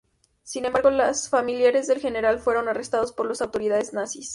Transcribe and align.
Sin 0.41 0.65
embargo, 0.65 0.89
los 0.89 1.29
familiares 1.29 1.85
del 1.85 1.99
general 2.01 2.39
fueron 2.39 2.67
arrestados 2.67 3.11
por 3.11 3.27
las 3.27 3.43
autoridades 3.43 3.93
nazis. 3.93 4.29